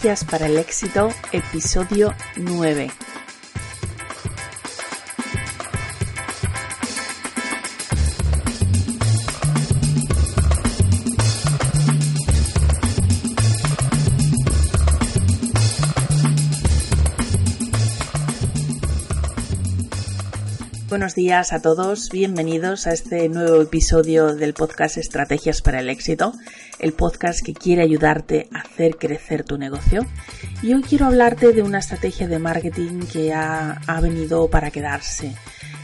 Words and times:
Estrategias 0.00 0.24
para 0.24 0.46
el 0.46 0.56
éxito, 0.56 1.10
episodio 1.30 2.14
9. 2.36 2.88
Buenos 21.00 21.14
días 21.14 21.54
a 21.54 21.62
todos, 21.62 22.10
bienvenidos 22.10 22.86
a 22.86 22.92
este 22.92 23.30
nuevo 23.30 23.62
episodio 23.62 24.34
del 24.34 24.52
podcast 24.52 24.98
Estrategias 24.98 25.62
para 25.62 25.80
el 25.80 25.88
éxito, 25.88 26.34
el 26.78 26.92
podcast 26.92 27.40
que 27.42 27.54
quiere 27.54 27.80
ayudarte 27.80 28.50
a 28.52 28.58
hacer 28.58 28.98
crecer 28.98 29.42
tu 29.42 29.56
negocio. 29.56 30.04
Y 30.62 30.74
hoy 30.74 30.82
quiero 30.82 31.06
hablarte 31.06 31.54
de 31.54 31.62
una 31.62 31.78
estrategia 31.78 32.28
de 32.28 32.38
marketing 32.38 33.06
que 33.10 33.32
ha, 33.32 33.80
venido 34.02 34.50
para 34.50 34.70
quedarse. 34.70 35.34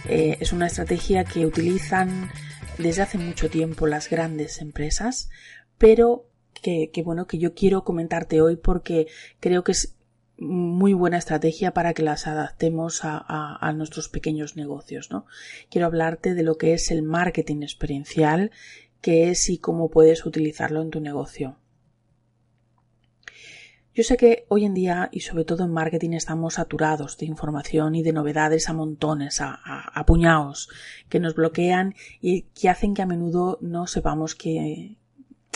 Eh, 0.07 0.37
es 0.39 0.53
una 0.53 0.67
estrategia 0.67 1.25
que 1.25 1.47
utilizan 1.47 2.31
desde 2.77 3.01
hace 3.01 3.17
mucho 3.17 3.49
tiempo 3.49 3.87
las 3.87 4.11
grandes 4.11 4.61
empresas, 4.61 5.31
pero 5.79 6.27
que, 6.53 6.91
que, 6.93 7.03
bueno 7.03 7.27
que 7.27 7.39
yo 7.39 7.55
quiero 7.55 7.85
comentarte 7.85 8.43
hoy 8.43 8.57
porque 8.57 9.07
creo 9.41 9.65
que 9.65 9.73
es 9.73 9.96
muy 10.39 10.93
buena 10.93 11.19
estrategia 11.19 11.73
para 11.73 11.95
que 11.95 12.03
las 12.03 12.27
adaptemos 12.27 13.01
a, 13.03 13.73
nuestros 13.75 14.09
pequeños 14.09 14.57
negocios, 14.57 15.11
¿no? 15.11 15.27
Quiero 15.71 15.87
hablarte 15.87 16.35
de 16.35 16.43
lo 16.43 16.57
que 16.57 16.75
es 16.75 16.91
el 16.91 17.03
marketing 17.03 17.63
experiencial, 17.63 18.51
qué 19.01 19.31
es 19.31 19.49
y 19.49 19.59
cómo 19.59 19.91
puedes 19.91 20.27
utilizarlo 20.27 20.83
en 20.83 20.91
tu 20.91 21.01
negocio. 21.01 21.59
Yo 23.95 24.03
sé 24.03 24.19
que 24.19 24.45
hoy 24.49 24.67
en 24.67 24.75
día 24.75 25.09
y 25.11 25.21
sobre 25.21 25.47
todo 25.47 25.65
en 25.65 25.73
marketing 25.73 26.11
estamos 26.11 26.55
saturados 26.55 27.17
de 27.17 27.25
información 27.25 27.95
y 27.95 28.03
de 28.03 28.13
novedades 28.13 28.69
a 28.69 28.75
montones, 28.75 29.41
a, 29.41 29.55
a 29.55 30.05
puñados, 30.05 30.69
que 31.09 31.19
nos 31.19 31.35
bloquean 31.35 31.95
y 32.21 32.43
que 32.43 32.69
hacen 32.69 32.93
que 32.93 33.01
a 33.01 33.07
menudo 33.07 33.59
no 33.63 33.87
sepamos 33.87 34.35
qué, 34.35 34.99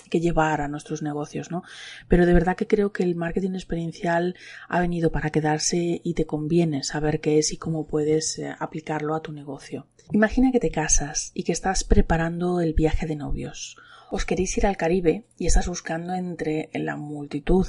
que 0.09 0.21
llevar 0.21 0.61
a 0.61 0.69
nuestros 0.69 1.03
negocios, 1.03 1.51
¿no? 1.51 1.63
Pero 2.09 2.27
de 2.27 2.35
verdad 2.35 2.57
que 2.57 2.67
creo 2.67 2.93
que 2.93 3.03
el 3.03 3.17
marketing 3.17 3.53
experiencial 3.53 4.37
ha 4.69 4.81
venido 4.81 5.11
para 5.11 5.31
quedarse 5.31 6.01
y 6.03 6.15
te 6.15 6.27
conviene 6.27 6.83
saber 6.83 7.21
qué 7.21 7.39
es 7.39 7.53
y 7.53 7.57
cómo 7.57 7.87
puedes 7.87 8.39
eh, 8.39 8.55
aplicarlo 8.59 9.15
a 9.15 9.23
tu 9.23 9.33
negocio. 9.33 9.87
Imagina 10.13 10.51
que 10.53 10.61
te 10.61 10.71
casas 10.71 11.31
y 11.35 11.45
que 11.45 11.53
estás 11.53 11.85
preparando 11.85 12.61
el 12.61 12.75
viaje 12.75 13.07
de 13.07 13.17
novios. 13.17 13.77
Os 14.11 14.25
queréis 14.25 14.57
ir 14.59 14.67
al 14.67 14.77
Caribe 14.77 15.25
y 15.39 15.47
estás 15.47 15.69
buscando 15.69 16.15
entre 16.15 16.69
la 16.75 16.97
multitud 16.97 17.67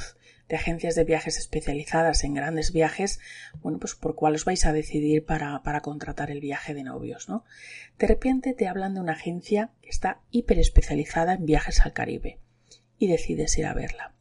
de 0.51 0.57
agencias 0.57 0.95
de 0.95 1.05
viajes 1.05 1.37
especializadas 1.37 2.25
en 2.25 2.33
grandes 2.33 2.73
viajes, 2.73 3.21
bueno, 3.61 3.79
pues 3.79 3.95
por 3.95 4.15
cuál 4.15 4.35
os 4.35 4.43
vais 4.43 4.65
a 4.65 4.73
decidir 4.73 5.23
para, 5.23 5.63
para 5.63 5.79
contratar 5.79 6.29
el 6.29 6.41
viaje 6.41 6.73
de 6.73 6.83
novios, 6.83 7.29
¿no? 7.29 7.45
De 7.97 8.05
repente 8.05 8.53
te 8.53 8.67
hablan 8.67 8.93
de 8.93 8.99
una 8.99 9.13
agencia 9.13 9.71
que 9.81 9.89
está 9.89 10.19
hiper 10.29 10.59
especializada 10.59 11.35
en 11.35 11.45
viajes 11.45 11.79
al 11.79 11.93
Caribe 11.93 12.39
y 12.97 13.07
decides 13.07 13.57
ir 13.57 13.65
a 13.65 13.73
verla. 13.73 14.13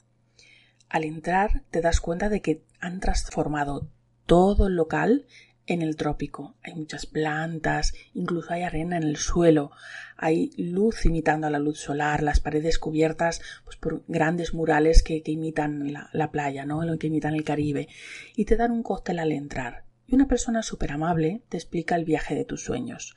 Al 0.89 1.03
entrar 1.03 1.65
te 1.73 1.81
das 1.81 2.01
cuenta 2.01 2.29
de 2.29 2.41
que 2.43 2.63
han 2.79 3.01
transformado 3.01 3.91
todo 4.25 4.69
el 4.69 4.77
local 4.77 5.27
en 5.71 5.83
el 5.83 5.95
trópico. 5.95 6.57
Hay 6.65 6.75
muchas 6.75 7.07
plantas, 7.07 7.95
incluso 8.13 8.53
hay 8.53 8.63
arena 8.63 8.97
en 8.97 9.05
el 9.05 9.17
suelo, 9.17 9.71
hay 10.17 10.51
luz 10.57 11.07
imitando 11.07 11.47
a 11.47 11.51
la 11.51 11.61
luz 11.61 11.79
solar, 11.79 12.25
las 12.25 12.41
paredes 12.41 12.81
cubiertas 12.81 13.41
pues, 13.65 13.77
por 13.77 14.03
grandes 14.09 14.53
murales 14.53 15.05
que, 15.05 15.23
imitan 15.25 15.93
la, 15.93 16.31
playa, 16.33 16.67
¿no? 16.67 16.81
que 16.99 17.07
imitan 17.07 17.35
el 17.35 17.45
Caribe, 17.45 17.87
y 18.35 18.47
te 18.47 18.57
dan 18.57 18.73
un 18.73 18.83
cóctel 18.83 19.21
al 19.21 19.31
entrar. 19.31 19.85
Y 20.09 20.17
una 20.17 20.27
persona 20.27 20.65
súper 20.65 20.91
amable 20.91 21.43
te 21.49 21.57
explica 21.57 21.95
el 21.95 22.05
viaje 22.05 22.35
de 22.35 22.45
tus 22.45 22.65
sueños. 22.65 23.15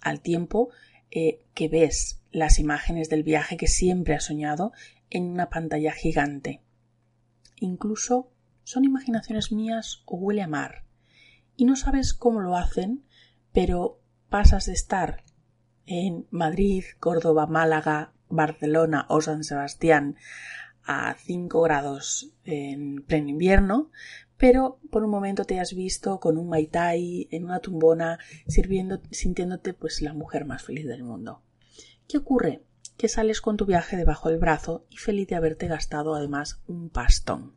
Al 0.00 0.20
tiempo 0.20 0.70
eh, 1.10 1.40
que 1.54 1.68
ves 1.68 2.22
las 2.30 2.60
imágenes 2.60 3.10
del 3.10 3.24
viaje 3.24 3.56
que 3.56 3.66
siempre 3.66 4.14
has 4.14 4.24
soñado 4.24 4.72
en 5.10 5.24
una 5.24 5.50
pantalla 5.50 5.90
gigante. 5.90 6.60
Incluso 7.56 8.30
son 8.62 8.84
imaginaciones 8.84 9.50
mías 9.50 10.04
o 10.06 10.16
huele 10.16 10.42
a 10.42 10.46
mar 10.46 10.85
y 11.56 11.64
no 11.64 11.76
sabes 11.76 12.14
cómo 12.14 12.40
lo 12.40 12.56
hacen, 12.56 13.04
pero 13.52 14.00
pasas 14.28 14.66
de 14.66 14.72
estar 14.72 15.24
en 15.86 16.26
Madrid, 16.30 16.84
Córdoba, 16.98 17.46
Málaga, 17.46 18.12
Barcelona 18.28 19.06
o 19.08 19.20
San 19.20 19.44
Sebastián 19.44 20.16
a 20.84 21.14
5 21.14 21.60
grados 21.62 22.30
en 22.44 23.02
pleno 23.02 23.28
invierno, 23.30 23.90
pero 24.36 24.78
por 24.90 25.02
un 25.04 25.10
momento 25.10 25.44
te 25.44 25.58
has 25.58 25.74
visto 25.74 26.20
con 26.20 26.36
un 26.36 26.48
maitai 26.48 27.28
en 27.30 27.44
una 27.44 27.60
tumbona 27.60 28.18
sintiéndote 28.46 29.74
pues 29.74 30.02
la 30.02 30.12
mujer 30.12 30.44
más 30.44 30.62
feliz 30.62 30.86
del 30.86 31.02
mundo. 31.02 31.42
¿Qué 32.08 32.18
ocurre? 32.18 32.62
Que 32.96 33.08
sales 33.08 33.40
con 33.40 33.56
tu 33.56 33.66
viaje 33.66 33.96
debajo 33.96 34.28
del 34.28 34.38
brazo 34.38 34.86
y 34.90 34.96
feliz 34.96 35.28
de 35.28 35.36
haberte 35.36 35.66
gastado 35.66 36.14
además 36.14 36.60
un 36.66 36.90
pastón. 36.90 37.54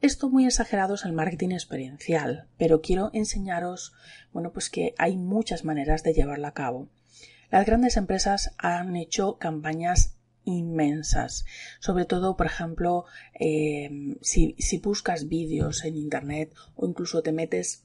Esto 0.00 0.30
muy 0.30 0.46
exagerado 0.46 0.94
es 0.94 1.04
el 1.04 1.12
marketing 1.12 1.50
experiencial, 1.50 2.46
pero 2.56 2.80
quiero 2.80 3.10
enseñaros, 3.12 3.94
bueno, 4.32 4.52
pues 4.52 4.70
que 4.70 4.94
hay 4.96 5.16
muchas 5.16 5.64
maneras 5.64 6.04
de 6.04 6.14
llevarlo 6.14 6.46
a 6.46 6.54
cabo. 6.54 6.88
Las 7.50 7.66
grandes 7.66 7.96
empresas 7.96 8.54
han 8.58 8.94
hecho 8.94 9.38
campañas 9.38 10.16
inmensas. 10.44 11.44
Sobre 11.80 12.04
todo, 12.04 12.36
por 12.36 12.46
ejemplo, 12.46 13.06
eh, 13.38 14.16
si, 14.20 14.54
si 14.58 14.78
buscas 14.78 15.28
vídeos 15.28 15.84
en 15.84 15.96
Internet 15.96 16.54
o 16.76 16.86
incluso 16.86 17.22
te 17.22 17.32
metes 17.32 17.84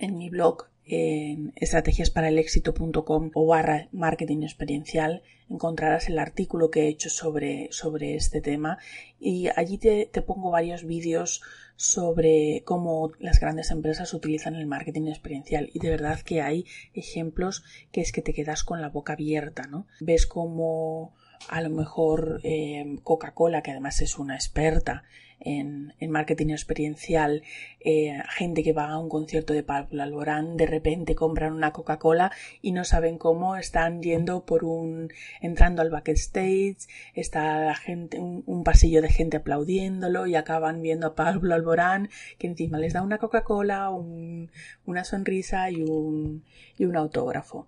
en 0.00 0.16
mi 0.16 0.30
blog 0.30 0.68
en 0.86 1.52
estrategiasparaelexito.com 1.56 3.30
o 3.34 3.46
barra 3.46 3.88
marketing 3.92 4.42
experiencial 4.42 5.22
encontrarás 5.50 6.08
el 6.08 6.18
artículo 6.18 6.70
que 6.70 6.82
he 6.82 6.88
hecho 6.88 7.10
sobre, 7.10 7.68
sobre 7.72 8.14
este 8.14 8.40
tema 8.40 8.78
y 9.18 9.48
allí 9.56 9.78
te, 9.78 10.06
te 10.06 10.22
pongo 10.22 10.50
varios 10.50 10.84
vídeos 10.84 11.42
sobre 11.76 12.62
cómo 12.64 13.12
las 13.18 13.38
grandes 13.38 13.70
empresas 13.70 14.14
utilizan 14.14 14.54
el 14.54 14.66
marketing 14.66 15.08
experiencial 15.08 15.70
y 15.72 15.78
de 15.78 15.90
verdad 15.90 16.20
que 16.20 16.40
hay 16.40 16.64
ejemplos 16.94 17.64
que 17.92 18.00
es 18.00 18.12
que 18.12 18.22
te 18.22 18.32
quedas 18.32 18.64
con 18.64 18.80
la 18.80 18.88
boca 18.88 19.12
abierta, 19.12 19.66
¿no? 19.66 19.86
Ves 20.00 20.26
cómo 20.26 21.14
a 21.48 21.60
lo 21.60 21.70
mejor 21.70 22.40
eh, 22.42 22.98
Coca-Cola, 23.02 23.62
que 23.62 23.70
además 23.70 24.00
es 24.00 24.18
una 24.18 24.34
experta 24.34 25.04
en, 25.40 25.92
marketing 26.10 26.50
experiencial, 26.50 27.42
eh, 27.80 28.18
gente 28.30 28.62
que 28.62 28.72
va 28.72 28.90
a 28.90 28.98
un 28.98 29.08
concierto 29.08 29.52
de 29.52 29.62
Pablo 29.62 30.02
Alborán, 30.02 30.56
de 30.56 30.66
repente 30.66 31.14
compran 31.14 31.52
una 31.52 31.72
Coca-Cola 31.72 32.32
y 32.62 32.72
no 32.72 32.84
saben 32.84 33.18
cómo 33.18 33.56
están 33.56 34.02
yendo 34.02 34.44
por 34.44 34.64
un, 34.64 35.12
entrando 35.40 35.82
al 35.82 35.90
backstage, 35.90 36.88
está 37.14 37.60
la 37.60 37.74
gente, 37.74 38.18
un, 38.18 38.64
pasillo 38.64 39.02
de 39.02 39.10
gente 39.10 39.36
aplaudiéndolo 39.36 40.26
y 40.26 40.34
acaban 40.34 40.82
viendo 40.82 41.06
a 41.08 41.14
Pablo 41.14 41.54
Alborán 41.54 42.08
que 42.38 42.48
encima 42.48 42.78
les 42.78 42.94
da 42.94 43.02
una 43.02 43.18
Coca-Cola, 43.18 43.90
una 43.90 45.04
sonrisa 45.04 45.70
y 45.70 45.82
un, 45.82 46.44
y 46.76 46.84
un 46.86 46.96
autógrafo. 46.96 47.66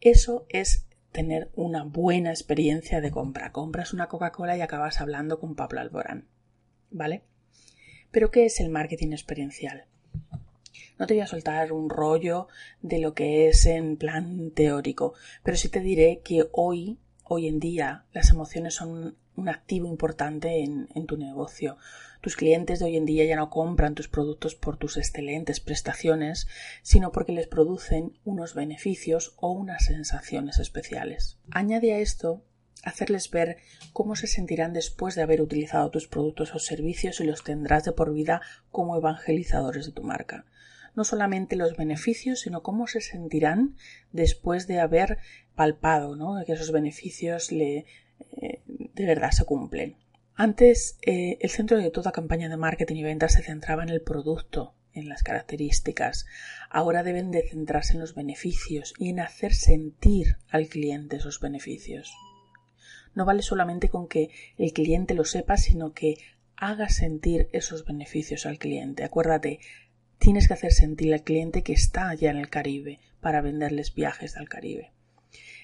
Eso 0.00 0.46
es 0.48 0.86
tener 1.12 1.50
una 1.54 1.84
buena 1.84 2.30
experiencia 2.30 3.00
de 3.00 3.10
compra. 3.10 3.52
Compras 3.52 3.92
una 3.92 4.08
Coca-Cola 4.08 4.56
y 4.56 4.60
acabas 4.60 5.00
hablando 5.00 5.40
con 5.40 5.54
Pablo 5.54 5.80
Alborán. 5.80 6.26
¿vale? 6.90 7.22
Pero 8.10 8.30
¿qué 8.30 8.46
es 8.46 8.60
el 8.60 8.70
marketing 8.70 9.12
experiencial? 9.12 9.84
No 10.98 11.06
te 11.06 11.14
voy 11.14 11.22
a 11.22 11.26
soltar 11.26 11.72
un 11.72 11.88
rollo 11.88 12.48
de 12.82 12.98
lo 12.98 13.14
que 13.14 13.48
es 13.48 13.64
en 13.66 13.96
plan 13.96 14.50
teórico, 14.50 15.14
pero 15.42 15.56
sí 15.56 15.68
te 15.68 15.80
diré 15.80 16.20
que 16.22 16.48
hoy, 16.52 16.98
hoy 17.32 17.46
en 17.46 17.60
día, 17.60 18.06
las 18.12 18.30
emociones 18.30 18.74
son 18.74 19.16
un 19.36 19.48
activo 19.48 19.86
importante 19.86 20.64
en, 20.64 20.88
tu 21.06 21.16
negocio. 21.16 21.78
Tus 22.20 22.34
clientes 22.34 22.80
de 22.80 22.86
hoy 22.86 22.96
en 22.96 23.06
día 23.06 23.24
ya 23.24 23.36
no 23.36 23.50
compran 23.50 23.94
tus 23.94 24.08
productos 24.08 24.56
por 24.56 24.76
tus 24.76 24.96
excelentes 24.96 25.60
prestaciones, 25.60 26.48
sino 26.82 27.12
porque 27.12 27.30
les 27.30 27.46
producen 27.46 28.18
unos 28.24 28.56
beneficios 28.56 29.34
o 29.36 29.52
unas 29.52 29.84
sensaciones 29.84 30.58
especiales. 30.58 31.38
Añade 31.52 31.94
a 31.94 31.98
esto 32.00 32.42
hacerles 32.82 33.30
ver 33.30 33.58
cómo 33.92 34.16
se 34.16 34.26
sentirán 34.26 34.72
después 34.72 35.14
de 35.14 35.22
haber 35.22 35.40
utilizado 35.40 35.88
tus 35.90 36.08
productos 36.08 36.52
o 36.56 36.58
servicios 36.58 37.20
y 37.20 37.24
los 37.24 37.44
tendrás 37.44 37.84
de 37.84 37.92
por 37.92 38.12
vida 38.12 38.42
como 38.72 38.96
evangelizadores 38.96 39.86
de 39.86 39.92
tu 39.92 40.02
marca. 40.02 40.46
No 40.94 41.04
solamente 41.04 41.56
los 41.56 41.76
beneficios, 41.76 42.40
sino 42.40 42.62
cómo 42.62 42.86
se 42.86 43.00
sentirán 43.00 43.76
después 44.12 44.66
de 44.66 44.80
haber 44.80 45.18
palpado 45.54 46.16
¿no? 46.16 46.42
que 46.44 46.52
esos 46.52 46.72
beneficios 46.72 47.52
le, 47.52 47.86
eh, 48.32 48.60
de 48.66 49.06
verdad 49.06 49.30
se 49.30 49.44
cumplen. 49.44 49.96
Antes, 50.34 50.98
eh, 51.02 51.36
el 51.40 51.50
centro 51.50 51.76
de 51.76 51.90
toda 51.90 52.12
campaña 52.12 52.48
de 52.48 52.56
marketing 52.56 52.96
y 52.96 53.02
ventas 53.02 53.34
se 53.34 53.42
centraba 53.42 53.82
en 53.82 53.90
el 53.90 54.00
producto, 54.00 54.74
en 54.94 55.08
las 55.08 55.22
características. 55.22 56.26
Ahora 56.70 57.02
deben 57.02 57.30
de 57.30 57.46
centrarse 57.46 57.94
en 57.94 58.00
los 58.00 58.14
beneficios 58.14 58.94
y 58.98 59.10
en 59.10 59.20
hacer 59.20 59.54
sentir 59.54 60.38
al 60.48 60.68
cliente 60.68 61.16
esos 61.16 61.40
beneficios. 61.40 62.14
No 63.14 63.24
vale 63.24 63.42
solamente 63.42 63.88
con 63.88 64.08
que 64.08 64.30
el 64.56 64.72
cliente 64.72 65.14
lo 65.14 65.24
sepa, 65.24 65.56
sino 65.56 65.92
que 65.92 66.16
haga 66.56 66.88
sentir 66.88 67.48
esos 67.52 67.84
beneficios 67.84 68.46
al 68.46 68.58
cliente. 68.58 69.04
Acuérdate, 69.04 69.60
tienes 70.20 70.46
que 70.46 70.54
hacer 70.54 70.72
sentir 70.72 71.12
al 71.12 71.24
cliente 71.24 71.62
que 71.62 71.72
está 71.72 72.10
allá 72.10 72.30
en 72.30 72.36
el 72.36 72.50
Caribe 72.50 73.00
para 73.20 73.40
venderles 73.40 73.94
viajes 73.94 74.36
al 74.36 74.48
Caribe. 74.48 74.92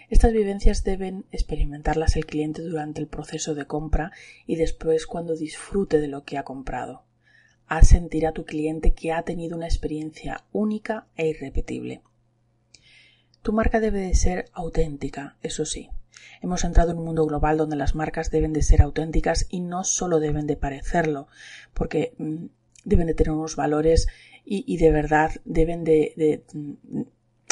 Estas 0.09 0.33
vivencias 0.33 0.83
deben 0.83 1.27
experimentarlas 1.31 2.17
el 2.17 2.27
cliente 2.27 2.63
durante 2.63 3.01
el 3.01 3.07
proceso 3.07 3.55
de 3.55 3.67
compra 3.67 4.13
y 4.47 4.57
después 4.57 5.07
cuando 5.07 5.37
disfrute 5.37 6.01
de 6.01 6.09
lo 6.09 6.25
que 6.25 6.39
ha 6.39 6.45
comprado. 6.45 7.05
Haz 7.67 7.89
sentir 7.89 8.27
a 8.27 8.33
tu 8.33 8.45
cliente 8.45 8.95
que 8.95 9.13
ha 9.13 9.23
tenido 9.23 9.57
una 9.57 9.67
experiencia 9.67 10.45
única 10.53 11.07
e 11.17 11.29
irrepetible. 11.29 12.01
Tu 13.43 13.53
marca 13.53 13.79
debe 13.79 14.01
de 14.01 14.15
ser 14.15 14.47
auténtica, 14.53 15.37
eso 15.43 15.65
sí, 15.65 15.91
Hemos 16.41 16.65
entrado 16.65 16.93
en 16.93 16.99
un 16.99 17.05
mundo 17.05 17.25
global 17.27 17.57
donde 17.57 17.77
las 17.77 17.95
marcas 17.95 18.31
deben 18.31 18.53
de 18.53 18.63
ser 18.63 18.83
auténticas 18.83 19.47
y 19.51 19.61
no 19.61 19.85
solo 19.85 20.21
deben 20.21 20.47
de 20.47 20.57
parecerlo, 20.57 21.29
porque 21.73 22.15
mm, 22.19 22.47
deben 22.87 23.09
de 23.09 23.15
tener 23.15 23.33
unos 23.33 23.57
valores 23.57 24.07
y, 24.49 24.77
de 24.79 24.93
verdad 24.93 25.33
deben 25.45 25.83
de, 25.83 26.45
mm, 26.55 27.01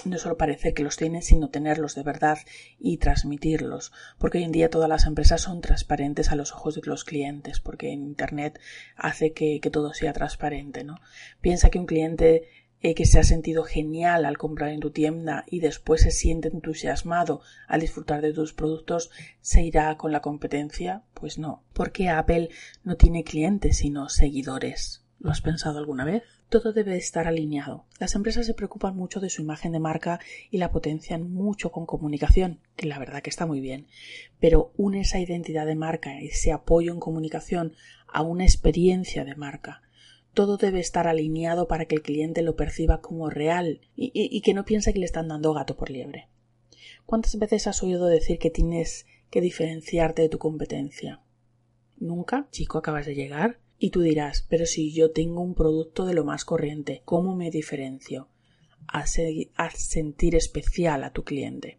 no 0.04 0.18
solo 0.18 0.36
parecer 0.38 0.74
que 0.74 0.84
los 0.84 0.96
tienen, 0.96 1.22
sino 1.22 1.50
tenerlos 1.50 1.96
de 1.96 2.04
verdad 2.04 2.38
y 2.78 2.98
transmitirlos. 2.98 3.92
Porque 4.18 4.38
hoy 4.38 4.44
en 4.44 4.52
día 4.52 4.70
todas 4.70 4.88
las 4.88 5.06
empresas 5.06 5.40
son 5.40 5.60
transparentes 5.60 6.30
a 6.30 6.36
los 6.36 6.52
ojos 6.52 6.76
de 6.76 6.82
los 6.84 7.04
clientes, 7.04 7.58
porque 7.58 7.88
Internet 7.88 8.60
hace 8.96 9.32
que, 9.32 9.60
que 9.60 9.70
todo 9.70 9.92
sea 9.92 10.12
transparente, 10.12 10.84
¿no? 10.84 11.00
Piensa 11.40 11.68
que 11.68 11.80
un 11.80 11.86
cliente 11.86 12.48
eh, 12.80 12.94
que 12.94 13.06
se 13.06 13.18
ha 13.18 13.24
sentido 13.24 13.64
genial 13.64 14.26
al 14.26 14.36
comprar 14.36 14.68
en 14.68 14.80
tu 14.80 14.90
tienda 14.90 15.44
y 15.48 15.60
después 15.60 16.02
se 16.02 16.10
siente 16.10 16.48
entusiasmado 16.48 17.40
al 17.66 17.80
disfrutar 17.80 18.20
de 18.20 18.34
tus 18.34 18.52
productos, 18.52 19.10
¿se 19.40 19.62
irá 19.62 19.96
con 19.96 20.12
la 20.12 20.20
competencia? 20.20 21.02
Pues 21.14 21.38
no, 21.38 21.64
porque 21.72 22.10
Apple 22.10 22.50
no 22.84 22.96
tiene 22.96 23.24
clientes 23.24 23.78
sino 23.78 24.10
seguidores. 24.10 25.03
¿Lo 25.24 25.30
has 25.30 25.40
pensado 25.40 25.78
alguna 25.78 26.04
vez? 26.04 26.22
Todo 26.50 26.74
debe 26.74 26.98
estar 26.98 27.26
alineado. 27.26 27.86
Las 27.98 28.14
empresas 28.14 28.44
se 28.44 28.52
preocupan 28.52 28.94
mucho 28.94 29.20
de 29.20 29.30
su 29.30 29.40
imagen 29.40 29.72
de 29.72 29.78
marca 29.78 30.20
y 30.50 30.58
la 30.58 30.70
potencian 30.70 31.32
mucho 31.32 31.72
con 31.72 31.86
comunicación, 31.86 32.60
que 32.76 32.86
la 32.86 32.98
verdad 32.98 33.22
que 33.22 33.30
está 33.30 33.46
muy 33.46 33.60
bien. 33.60 33.86
Pero 34.38 34.74
une 34.76 35.00
esa 35.00 35.18
identidad 35.18 35.64
de 35.64 35.76
marca, 35.76 36.20
ese 36.20 36.52
apoyo 36.52 36.92
en 36.92 37.00
comunicación 37.00 37.72
a 38.06 38.20
una 38.20 38.44
experiencia 38.44 39.24
de 39.24 39.34
marca 39.34 39.80
todo 40.34 40.56
debe 40.56 40.80
estar 40.80 41.06
alineado 41.06 41.68
para 41.68 41.86
que 41.86 41.94
el 41.94 42.02
cliente 42.02 42.42
lo 42.42 42.56
perciba 42.56 43.00
como 43.00 43.30
real 43.30 43.80
y, 43.94 44.40
que 44.40 44.52
no 44.52 44.64
piense 44.64 44.92
que 44.92 44.98
le 44.98 45.06
están 45.06 45.28
dando 45.28 45.54
gato 45.54 45.76
por 45.76 45.90
liebre. 45.90 46.28
¿Cuántas 47.06 47.38
veces 47.38 47.68
has 47.68 47.84
oído 47.84 48.08
decir 48.08 48.40
que 48.40 48.50
tienes 48.50 49.06
que 49.30 49.40
diferenciarte 49.40 50.22
de 50.22 50.28
tu 50.28 50.38
competencia? 50.38 51.22
¿Nunca? 51.96 52.48
Chico, 52.50 52.78
acabas 52.78 53.06
de 53.06 53.14
llegar. 53.14 53.60
Y 53.78 53.90
tú 53.90 54.00
dirás, 54.00 54.46
pero 54.48 54.66
si 54.66 54.92
yo 54.92 55.10
tengo 55.10 55.40
un 55.40 55.54
producto 55.54 56.06
de 56.06 56.14
lo 56.14 56.24
más 56.24 56.44
corriente, 56.44 57.02
¿cómo 57.04 57.34
me 57.34 57.50
diferencio? 57.50 58.28
Haz, 58.86 59.18
sentir 59.74 60.36
especial 60.36 61.04
a 61.04 61.12
tu 61.12 61.24
cliente. 61.24 61.78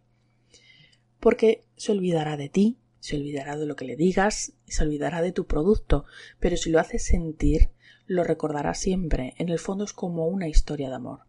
Porque 1.20 1.64
se 1.76 1.92
olvidará 1.92 2.36
de 2.36 2.48
ti, 2.48 2.78
se 3.00 3.16
olvidará 3.16 3.56
de 3.56 3.66
lo 3.66 3.76
que 3.76 3.84
le 3.84 3.96
digas 3.96 4.52
se 4.66 4.82
olvidará 4.82 5.22
de 5.22 5.32
tu 5.32 5.46
producto, 5.46 6.04
pero 6.40 6.56
si 6.56 6.70
lo 6.70 6.80
haces 6.80 7.04
sentir, 7.04 7.70
lo 8.06 8.24
recordará 8.24 8.74
siempre. 8.74 9.34
En 9.38 9.48
el 9.48 9.58
fondo 9.58 9.84
es 9.84 9.92
como 9.92 10.26
una 10.26 10.48
historia 10.48 10.88
de 10.88 10.96
amor. 10.96 11.20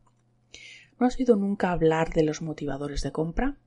¿No 0.99 1.05
has 1.05 1.17
oído 1.17 1.35
nunca 1.35 1.71
hablar 1.71 2.13
de 2.13 2.23
los 2.23 2.41
motivadores 2.41 3.03
de 3.03 3.11
compra? 3.11 3.57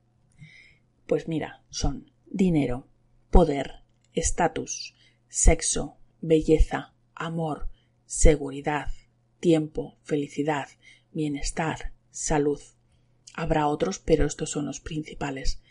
Pues 1.07 1.27
mira, 1.27 1.63
son 1.69 2.11
dinero, 2.25 2.87
poder, 3.29 3.83
estatus, 4.13 4.95
sexo, 5.29 5.97
belleza, 6.21 6.93
amor, 7.15 7.67
seguridad, 8.05 8.87
tiempo, 9.39 9.97
felicidad, 10.03 10.69
bienestar, 11.11 11.93
salud. 12.09 12.61
Habrá 13.33 13.67
otros, 13.67 13.99
pero 13.99 14.25
estos 14.25 14.51
son 14.51 14.65
los 14.65 14.79
principales. 14.79 15.61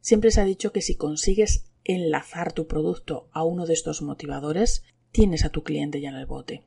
Siempre 0.00 0.30
se 0.30 0.40
ha 0.40 0.44
dicho 0.44 0.72
que 0.72 0.82
si 0.82 0.96
consigues 0.96 1.64
enlazar 1.84 2.52
tu 2.52 2.66
producto 2.66 3.28
a 3.32 3.44
uno 3.44 3.66
de 3.66 3.74
estos 3.74 4.02
motivadores, 4.02 4.84
tienes 5.10 5.44
a 5.44 5.50
tu 5.50 5.62
cliente 5.62 6.00
ya 6.00 6.10
en 6.10 6.16
el 6.16 6.26
bote. 6.26 6.64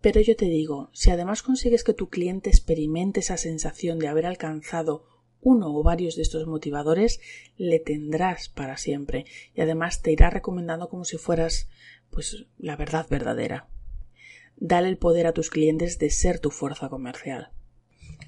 Pero 0.00 0.20
yo 0.20 0.36
te 0.36 0.46
digo, 0.46 0.90
si 0.92 1.10
además 1.10 1.42
consigues 1.42 1.84
que 1.84 1.94
tu 1.94 2.08
cliente 2.08 2.50
experimente 2.50 3.20
esa 3.20 3.36
sensación 3.36 3.98
de 3.98 4.08
haber 4.08 4.26
alcanzado 4.26 5.06
uno 5.46 5.72
o 5.72 5.82
varios 5.84 6.16
de 6.16 6.22
estos 6.22 6.48
motivadores, 6.48 7.20
le 7.56 7.78
tendrás 7.78 8.48
para 8.48 8.76
siempre 8.76 9.26
y 9.54 9.60
además 9.60 10.02
te 10.02 10.10
irá 10.10 10.28
recomendando 10.28 10.88
como 10.88 11.04
si 11.04 11.18
fueras 11.18 11.68
pues 12.10 12.46
la 12.58 12.74
verdad 12.74 13.06
verdadera. 13.08 13.68
Dale 14.56 14.88
el 14.88 14.98
poder 14.98 15.28
a 15.28 15.32
tus 15.32 15.50
clientes 15.50 16.00
de 16.00 16.10
ser 16.10 16.40
tu 16.40 16.50
fuerza 16.50 16.88
comercial. 16.88 17.50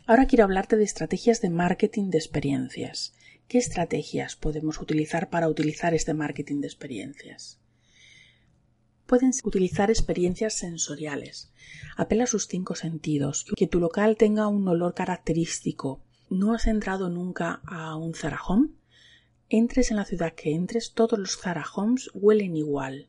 Ahora 0.07 0.27
quiero 0.27 0.45
hablarte 0.45 0.77
de 0.77 0.85
estrategias 0.85 1.41
de 1.41 1.51
marketing 1.51 2.11
de 2.11 2.19
experiencias. 2.19 3.15
¿Qué 3.49 3.59
estrategias 3.59 4.37
podemos 4.37 4.81
utilizar 4.81 5.29
para 5.29 5.49
utilizar 5.49 5.95
este 5.95 6.15
marketing 6.15 6.61
de 6.61 6.69
experiencias? 6.69 7.59
pueden 9.09 9.33
utilizar 9.43 9.91
experiencias 9.91 10.53
sensoriales. 10.55 11.51
Apela 11.97 12.25
a 12.25 12.27
sus 12.29 12.47
cinco 12.47 12.75
sentidos. 12.75 13.47
Que 13.57 13.67
tu 13.67 13.81
local 13.81 14.17
tenga 14.17 14.47
un 14.47 14.69
olor 14.69 14.95
característico. 14.95 16.03
¿No 16.31 16.53
has 16.53 16.67
entrado 16.67 17.09
nunca 17.09 17.63
a 17.65 17.97
un 17.97 18.15
Zara 18.15 18.41
Home? 18.47 18.69
Entres 19.49 19.91
en 19.91 19.97
la 19.97 20.05
ciudad 20.05 20.35
que 20.35 20.55
entres, 20.55 20.93
todos 20.93 21.19
los 21.19 21.39
Zara 21.39 21.65
Homes 21.75 22.11
huelen 22.13 22.55
igual. 22.55 23.09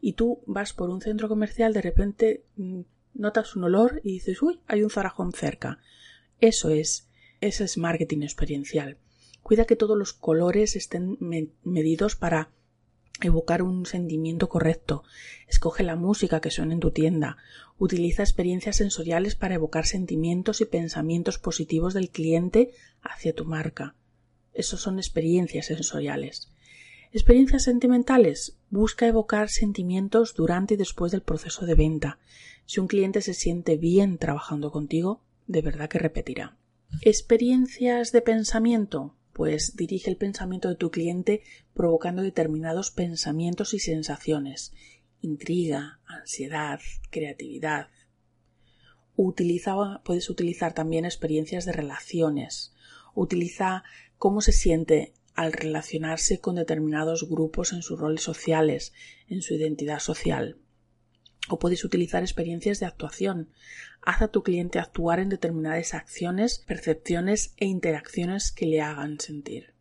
Y 0.00 0.14
tú 0.14 0.40
vas 0.44 0.72
por 0.72 0.90
un 0.90 1.00
centro 1.00 1.28
comercial, 1.28 1.72
de 1.72 1.82
repente 1.82 2.44
mm, 2.56 2.80
notas 3.14 3.54
un 3.54 3.64
olor 3.64 4.00
y 4.02 4.14
dices, 4.14 4.42
uy, 4.42 4.60
hay 4.66 4.82
un 4.82 4.90
Zara 4.90 5.14
Home 5.16 5.32
cerca. 5.36 5.78
Eso 6.40 6.70
es, 6.70 7.08
ese 7.40 7.62
es 7.62 7.78
marketing 7.78 8.22
experiencial. 8.22 8.98
Cuida 9.42 9.64
que 9.64 9.76
todos 9.76 9.96
los 9.96 10.12
colores 10.12 10.74
estén 10.74 11.16
medidos 11.62 12.16
para 12.16 12.50
evocar 13.22 13.62
un 13.62 13.86
sentimiento 13.86 14.48
correcto. 14.48 15.04
Escoge 15.48 15.82
la 15.82 15.96
música 15.96 16.40
que 16.40 16.50
suene 16.50 16.74
en 16.74 16.80
tu 16.80 16.90
tienda. 16.90 17.36
Utiliza 17.78 18.22
experiencias 18.22 18.76
sensoriales 18.76 19.34
para 19.34 19.54
evocar 19.54 19.86
sentimientos 19.86 20.60
y 20.60 20.64
pensamientos 20.64 21.38
positivos 21.38 21.94
del 21.94 22.10
cliente 22.10 22.72
hacia 23.02 23.34
tu 23.34 23.44
marca. 23.44 23.94
Esos 24.52 24.80
son 24.80 24.98
experiencias 24.98 25.66
sensoriales. 25.66 26.50
Experiencias 27.12 27.64
sentimentales. 27.64 28.56
Busca 28.70 29.06
evocar 29.06 29.48
sentimientos 29.48 30.34
durante 30.34 30.74
y 30.74 30.76
después 30.76 31.12
del 31.12 31.22
proceso 31.22 31.64
de 31.64 31.74
venta. 31.74 32.18
Si 32.66 32.80
un 32.80 32.86
cliente 32.86 33.22
se 33.22 33.34
siente 33.34 33.76
bien 33.76 34.18
trabajando 34.18 34.70
contigo, 34.70 35.22
de 35.46 35.62
verdad 35.62 35.88
que 35.88 35.98
repetirá. 35.98 36.56
Experiencias 37.02 38.12
de 38.12 38.20
pensamiento 38.20 39.14
pues 39.38 39.76
dirige 39.76 40.10
el 40.10 40.16
pensamiento 40.16 40.68
de 40.68 40.74
tu 40.74 40.90
cliente 40.90 41.42
provocando 41.72 42.22
determinados 42.22 42.90
pensamientos 42.90 43.72
y 43.72 43.78
sensaciones, 43.78 44.72
intriga, 45.20 46.00
ansiedad, 46.06 46.80
creatividad. 47.10 47.86
puedes 50.04 50.28
utilizar 50.28 50.74
también 50.74 51.04
experiencias 51.04 51.66
de 51.66 51.70
relaciones. 51.70 52.74
Utiliza 53.14 53.84
cómo 54.16 54.40
se 54.40 54.50
siente 54.50 55.12
al 55.34 55.52
relacionarse 55.52 56.40
con 56.40 56.56
determinados 56.56 57.28
grupos 57.28 57.72
en 57.72 57.82
sus 57.82 57.96
roles 57.96 58.22
sociales, 58.24 58.92
en 59.28 59.42
su 59.42 59.54
identidad 59.54 60.00
social. 60.00 60.58
O 61.48 61.58
puedes 61.58 61.84
utilizar 61.84 62.22
experiencias 62.22 62.80
de 62.80 62.86
actuación. 62.86 63.48
Haz 64.02 64.22
a 64.22 64.28
tu 64.28 64.42
cliente 64.42 64.78
actuar 64.78 65.18
en 65.18 65.28
determinadas 65.28 65.94
acciones, 65.94 66.58
percepciones 66.58 67.54
e 67.56 67.66
interacciones 67.66 68.52
que 68.52 68.66
le 68.66 68.80
hagan 68.80 69.18
sentir. 69.18 69.74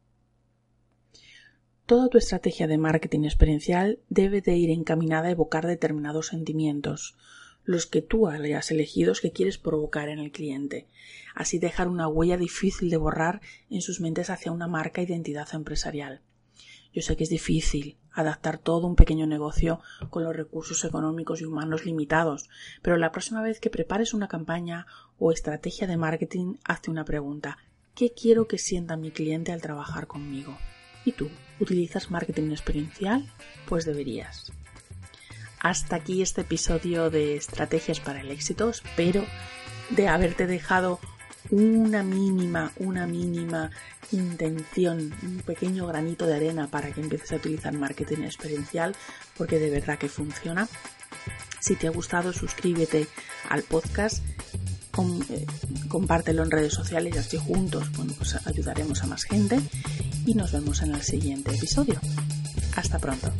Toda 1.85 2.09
tu 2.09 2.17
estrategia 2.17 2.67
de 2.67 2.77
marketing 2.77 3.23
experiencial 3.23 3.99
debe 4.09 4.41
de 4.41 4.57
ir 4.57 4.69
encaminada 4.71 5.29
a 5.29 5.31
evocar 5.31 5.65
determinados 5.65 6.27
sentimientos, 6.27 7.15
los 7.63 7.85
que 7.85 8.01
tú 8.01 8.27
hayas 8.27 8.71
elegido 8.71 9.13
que 9.21 9.31
quieres 9.31 9.57
provocar 9.57 10.09
en 10.09 10.19
el 10.19 10.31
cliente, 10.31 10.87
así 11.35 11.59
dejar 11.59 11.87
una 11.87 12.07
huella 12.07 12.37
difícil 12.37 12.89
de 12.89 12.97
borrar 12.97 13.41
en 13.69 13.81
sus 13.81 14.01
mentes 14.01 14.29
hacia 14.29 14.51
una 14.51 14.67
marca 14.67 15.01
identidad 15.01 15.47
empresarial. 15.53 16.21
Yo 16.93 17.01
sé 17.01 17.15
que 17.15 17.25
es 17.25 17.29
difícil 17.29 17.97
adaptar 18.17 18.57
todo 18.57 18.87
un 18.87 18.95
pequeño 18.95 19.27
negocio 19.27 19.79
con 20.09 20.23
los 20.23 20.35
recursos 20.35 20.83
económicos 20.83 21.39
y 21.39 21.45
humanos 21.45 21.85
limitados, 21.85 22.49
pero 22.81 22.97
la 22.97 23.11
próxima 23.11 23.43
vez 23.43 23.59
que 23.59 23.69
prepares 23.69 24.13
una 24.15 24.27
campaña 24.27 24.87
o 25.19 25.31
estrategia 25.31 25.85
de 25.85 25.97
marketing, 25.97 26.55
hazte 26.63 26.89
una 26.89 27.05
pregunta. 27.05 27.59
¿Qué 27.93 28.13
quiero 28.13 28.47
que 28.47 28.57
sienta 28.57 28.97
mi 28.97 29.11
cliente 29.11 29.51
al 29.51 29.61
trabajar 29.61 30.07
conmigo? 30.07 30.57
¿Y 31.05 31.11
tú? 31.11 31.29
¿Utilizas 31.59 32.09
marketing 32.09 32.51
experiencial? 32.51 33.31
Pues 33.67 33.85
deberías. 33.85 34.51
Hasta 35.59 35.95
aquí 35.95 36.21
este 36.21 36.41
episodio 36.41 37.09
de 37.09 37.35
Estrategias 37.35 37.99
para 37.99 38.21
el 38.21 38.31
éxito. 38.31 38.69
Espero 38.69 39.23
de 39.91 40.07
haberte 40.07 40.47
dejado 40.47 40.99
una 41.51 42.03
mínima, 42.03 42.71
una 42.77 43.07
mínima 43.07 43.71
intención, 44.11 45.13
un 45.23 45.41
pequeño 45.45 45.87
granito 45.87 46.25
de 46.25 46.35
arena 46.35 46.67
para 46.67 46.91
que 46.91 47.01
empieces 47.01 47.31
a 47.31 47.35
utilizar 47.37 47.73
marketing 47.73 48.23
experiencial, 48.23 48.95
porque 49.37 49.59
de 49.59 49.69
verdad 49.69 49.97
que 49.97 50.09
funciona. 50.09 50.67
Si 51.59 51.75
te 51.75 51.87
ha 51.87 51.91
gustado, 51.91 52.33
suscríbete 52.33 53.07
al 53.49 53.63
podcast 53.63 54.23
eh, 55.29 55.45
compártelo 55.89 56.43
en 56.43 56.49
redes 56.49 56.73
sociales 56.73 57.13
y 57.15 57.19
así 57.19 57.37
juntos 57.37 57.87
pues 58.17 58.35
ayudaremos 58.47 59.03
a 59.03 59.07
más 59.07 59.25
gente 59.25 59.59
y 60.25 60.33
nos 60.33 60.51
vemos 60.51 60.81
en 60.81 60.95
el 60.95 61.03
siguiente 61.03 61.53
episodio. 61.55 61.99
Hasta 62.75 62.97
pronto. 62.97 63.31